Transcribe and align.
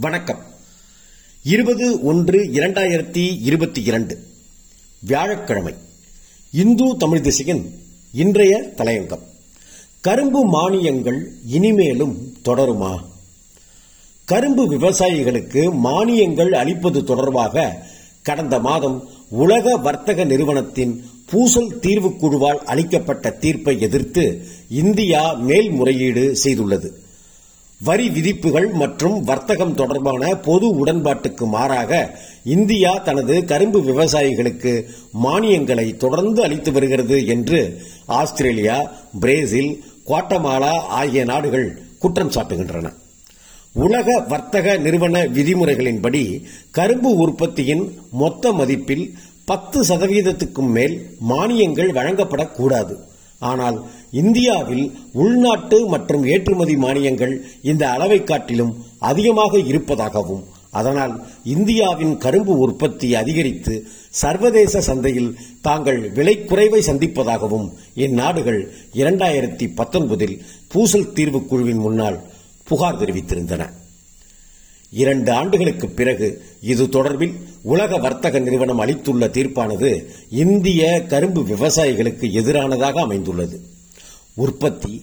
வணக்கம். 0.00 0.38
இருபது 1.42 2.02
ஒன்று 2.02 2.42
இரண்டாயிரத்தி 2.42 3.38
இருபத்தி 3.42 3.82
இரண்டு. 3.82 4.18
வியாழக்கிழமை. 5.00 5.74
இந்து 6.52 6.96
தமிழ் 6.96 7.20
திசையின் 7.20 7.74
இன்றைய 8.12 8.72
தலையங்கம். 8.76 9.18
கரும்பு 10.00 10.46
மானியங்கள் 10.46 11.24
இனிமேலும் 11.46 12.36
தொடருமா? 12.44 13.04
கரும்பு 14.24 14.66
விவசாயிகளுக்கு 14.72 15.72
மானியங்கள் 15.84 16.50
அளிப்பது 16.50 17.04
தொடர்பாக 17.04 17.86
கடந்த 18.22 18.58
மாதம் 18.58 19.08
உலக 19.28 19.76
வர்த்தக 19.76 20.24
நிறுவனத்தின் 20.24 21.04
பூசல் 21.26 21.78
தீர்வு 21.78 22.08
குழுவால் 22.08 22.64
அளிக்கப்பட்ட 22.64 23.30
தீர்ப்பை 23.30 23.80
எதிர்த்து 23.80 24.46
இந்தியா 24.68 25.32
மேல்முறையீடு 25.32 26.36
செய்துள்ளது. 26.44 27.08
வரி 27.80 28.06
விதிப்புகள் 28.10 28.66
மற்றும் 28.72 29.14
வர்த்தகம் 29.22 29.74
தொடர்பான 29.74 30.34
பொது 30.46 30.66
உடன்பாட்டுக்கு 30.80 31.44
மாறாக 31.46 31.92
இந்தியா 32.54 32.90
தனது 33.06 33.44
கரும்பு 33.44 33.80
விவசாயிகளுக்கு 33.82 34.72
மானியங்களை 35.24 35.96
தொடர்ந்து 35.96 36.42
அளித்து 36.42 36.72
வருகிறது 36.72 37.26
என்று 37.26 37.60
ஆஸ்திரேலியா 38.18 38.76
பிரேசில் 39.20 39.72
குவாட்டமாலா 40.06 40.74
ஆகிய 40.98 41.24
நாடுகள் 41.24 41.66
குற்றம் 41.98 42.30
சாட்டுகின்றன. 42.30 42.92
உலக 43.74 44.24
வர்த்தக 44.28 44.76
நிறுவன 44.76 45.24
விதிமுறைகளின்படி 45.36 46.24
கரும்பு 46.70 47.10
உற்பத்தியின் 47.24 47.84
மொத்த 48.12 48.52
மதிப்பில் 48.52 49.06
பத்து 49.44 49.80
சதவீதத்துக்கும் 49.84 50.72
மேல் 50.76 50.96
மானியங்கள் 51.28 51.96
வழங்கப்படக்கூடாது. 51.98 52.96
ஆனால் 53.40 53.76
இந்தியாவில் 54.10 54.86
உள்நாட்டு 55.12 55.78
மற்றும் 55.88 56.24
ஏற்றுமதி 56.24 56.76
மானியங்கள் 56.76 57.34
இந்த 57.62 57.84
அளவை 57.90 58.24
காட்டிலும் 58.24 58.72
அதிகமாக 58.98 59.58
இருப்பதாகவும் 59.58 60.42
அதனால் 60.70 61.14
இந்தியாவின் 61.44 62.18
கரும்பு 62.18 62.54
உற்பத்தி 62.58 63.08
அதிகரித்து 63.14 63.74
சர்வதேச 64.10 64.80
சந்தையில் 64.80 65.30
தாங்கள் 65.60 66.00
விலை 66.10 66.34
குறைவை 66.40 66.80
சந்திப்பதாகவும் 66.86 67.66
இந்நாடுகள் 67.94 68.60
இரண்டாயிரத்தி 68.92 69.68
பத்தொன்பதில் 69.74 70.36
பூசல் 70.68 71.12
தீர்வு 71.12 71.40
குழுவின் 71.46 71.78
முன்னால் 71.78 72.18
புகார் 72.68 73.00
தெரிவித்திருந்தன. 73.00 73.62
இரண்டு 74.90 75.32
ஆண்டுகளுக்கு 75.32 75.88
பிறகு 75.88 76.42
இது 76.60 76.84
தொடர்பில் 76.84 77.34
உலக 77.62 77.96
வர்த்தக 77.96 78.38
நிறுவனம் 78.38 78.78
அளித்துள்ள 78.78 79.26
தீர்ப்பானது 79.26 80.04
இந்திய 80.30 81.02
கரும்பு 81.08 81.42
விவசாயிகளுக்கு 81.42 82.26
எதிரானதாக 82.32 82.92
அமைந்துள்ளது. 82.92 83.60
உற்பத்தி 84.34 85.02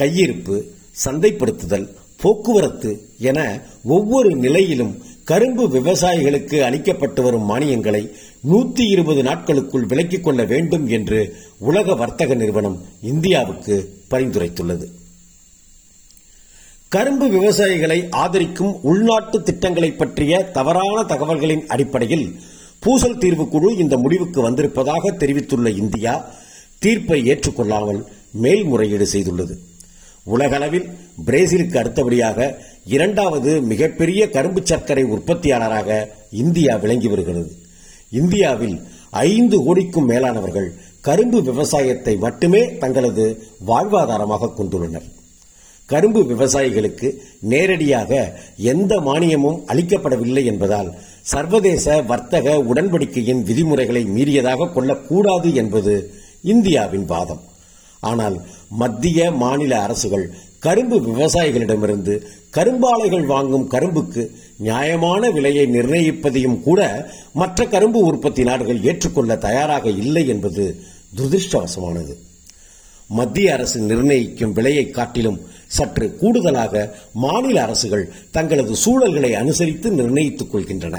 கையிருப்பு 0.00 0.62
சந்தைப்படுத்துதல் 1.04 1.88
போக்குவரத்து 2.16 3.08
என 3.18 3.62
ஒவ்வொரு 3.84 4.36
நிலையிலும் 4.36 5.02
கரும்பு 5.24 5.68
விவசாயிகளுக்கு 5.68 6.60
அளிக்கப்பட்டு 6.60 7.22
வரும் 7.22 7.50
மானியங்களை 7.50 8.10
நூத்தி 8.50 8.90
இருபது 8.90 9.22
நாட்களுக்குள் 9.22 9.86
விலக்கிக் 9.86 10.20
கொள்ள 10.20 10.44
வேண்டும் 10.44 10.86
என்று 10.86 11.36
உலக 11.58 11.94
வர்த்தக 11.94 12.34
நிறுவனம் 12.34 12.82
இந்தியாவுக்கு 13.02 13.92
பரிந்துரைத்துள்ளது. 14.10 14.86
கரும்பு 16.88 17.26
விவசாயிகளை 17.28 17.96
ஆதரிக்கும் 18.10 18.74
உள்நாட்டு 18.82 19.42
திட்டங்களை 19.42 19.88
பற்றிய 19.92 20.42
தவறான 20.56 21.02
தகவல்களின் 21.02 21.64
அடிப்படையில் 21.66 22.26
பூசல் 22.82 23.18
தீர்வு 23.18 23.48
குழு 23.48 23.76
இந்த 23.76 23.94
முடிவுக்கு 23.96 24.40
வந்திருப்பதாக 24.40 25.10
தெரிவித்துள்ள 25.10 25.68
இந்தியா 25.82 26.12
தீர்ப்பை 26.78 27.18
ஏற்றுக்கொள்ளாமல் 27.32 28.00
மேல்முறையீடு 28.44 29.06
செய்துள்ளது. 29.12 29.54
உலகளவில் 30.24 30.86
பிரேசிலுக்கு 31.26 31.76
அடுத்தபடியாக 31.78 32.38
இரண்டாவது 32.96 33.50
மிகப்பெரிய 33.72 34.30
கரும்பு 34.30 34.62
சர்க்கரை 34.64 35.04
உற்பத்தியாளராக 35.04 35.90
இந்தியா 36.30 36.76
விளங்கி 36.76 37.08
வருகிறது. 37.08 37.50
இந்தியாவில் 38.10 38.76
ஐந்து 39.10 39.58
கோடிக்கும் 39.66 40.10
மேலானவர்கள் 40.12 40.70
கரும்பு 41.00 41.42
விவசாயத்தை 41.42 42.16
மட்டுமே 42.16 42.64
தங்களது 42.78 43.26
வாழ்வாதாரமாக 43.66 44.52
கொண்டுள்ளனர். 44.58 45.06
கரும்பு 45.86 46.20
விவசாயிகளுக்கு 46.22 47.08
நேரடியாக 47.40 48.40
எந்த 48.56 49.00
மானியமும் 49.00 49.58
அளிக்கப்படவில்லை 49.66 50.44
என்பதால் 50.44 50.94
சர்வதேச 51.22 52.02
வர்த்தக 52.02 52.56
உடன்படிக்கையின் 52.60 53.42
விதிமுறைகளை 53.42 54.02
மீறியதாக 54.04 54.72
கொள்ளக்கூடாது 54.72 55.54
என்பது 55.54 55.94
இந்தியாவின் 56.42 57.04
வாதம். 57.04 57.42
ஆனால் 58.00 58.36
மத்திய 58.68 59.30
மாநில 59.30 59.72
அரசுகள் 59.82 60.26
கரும்பு 60.58 60.96
விவசாயிகளிடமிருந்து 61.00 62.14
கரும்பாலைகள் 62.52 63.26
வாங்கும் 63.26 63.70
கரும்புக்கு 63.70 64.22
நியாயமான 64.58 65.30
விலையை 65.30 65.66
நிர்ணயிப்பதையும் 65.66 66.60
கூட 66.60 66.80
மற்ற 67.32 67.66
கரும்பு 67.66 68.00
உற்பத்தி 68.00 68.42
நாடுகள் 68.42 68.82
ஏற்றுக்கொள்ள 68.82 69.36
தயாராக 69.36 69.88
இல்லை 69.88 70.28
என்பது 70.28 70.64
துரதிருஷ்டவசமானது. 71.16 72.14
மத்திய 73.10 73.52
அரசு 73.52 73.80
நிர்ணயிக்கும் 73.80 74.52
விலையை 74.52 74.90
காட்டிலும் 74.90 75.38
சற்று 75.78 76.06
கூடுதலாக 76.20 76.74
மாநில 77.24 77.56
அரசுகள் 77.62 78.04
தங்களது 78.30 78.74
சூழல்களை 78.84 79.32
அனுசரித்து 79.42 79.90
நிர்ணயித்துக் 79.90 80.52
கொள்கின்றன. 80.52 80.96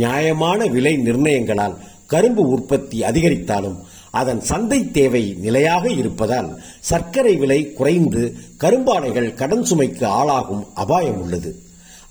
நியாயமான 0.00 0.60
விலை 0.74 0.94
நிர்ணயங்களால் 1.06 1.78
கரும்பு 2.06 2.42
உற்பத்தி 2.48 2.98
அதிகரித்தாலும் 3.00 3.78
அதன் 4.20 4.42
சந்தை 4.50 4.80
தேவை 4.90 5.22
நிலையாக 5.40 5.84
இருப்பதால் 5.90 6.50
சர்க்கரை 6.90 7.34
விலை 7.36 7.60
குறைந்து 7.72 8.22
கரும்பாலைகள் 8.60 9.34
கடன் 9.40 9.64
சுமைக்கு 9.70 10.04
ஆளாகும் 10.18 10.64
அபாயம் 10.74 11.20
உள்ளது. 11.22 11.50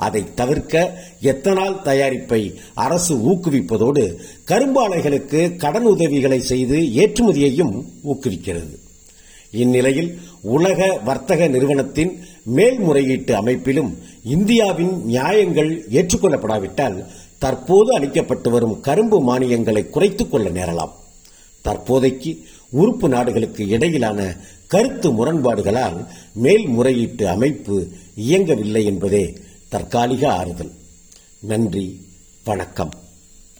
அதை 0.05 0.21
தவிர்க்க 0.39 0.73
எத்தனால் 1.21 1.79
தயாரிப்பை 1.85 2.41
அரசு 2.85 3.13
ஊக்குவிப்பதோடு 3.31 4.03
கரும்பாலைகளுக்கு 4.47 5.41
கடன் 5.55 5.87
உதவிகளை 5.93 6.39
செய்து 6.51 6.77
ஏற்றுமதியையும் 7.03 7.75
ஊக்குவிக்கிறது. 8.09 8.75
இந்நிலையில் 9.51 10.19
உலக 10.41 10.99
வர்த்தக 11.03 11.47
நிறுவனத்தின் 11.47 12.19
மேல்முறையீட்டு 12.43 13.35
அமைப்பிலும் 13.35 13.97
இந்தியாவின் 14.23 15.05
நியாயங்கள் 15.05 15.87
ஏற்றுக்கொள்ளப்படாவிட்டால் 15.91 17.05
தற்போது 17.37 17.99
அளிக்கப்பட்டு 17.99 18.49
வரும் 18.49 18.79
கரும்பு 18.79 19.21
மானியங்களை 19.21 19.89
குறைத்துக் 19.89 20.31
கொள்ள 20.31 20.49
நேரலாம். 20.49 20.91
தற்போதைக்கு 21.61 22.43
உறுப்பு 22.69 23.09
நாடுகளுக்கு 23.09 23.67
இடையிலான 23.67 24.37
கருத்து 24.67 25.11
முரண்பாடுகளால் 25.11 26.05
மேல்முறையீட்டு 26.33 27.27
அமைப்பு 27.27 27.87
இயங்கவில்லை 28.15 28.85
என்பதே 28.85 29.33
தற்காலிக 29.69 30.33
ஆறுதல். 30.33 30.71
நன்றி 31.39 32.01
வணக்கம். 32.43 32.89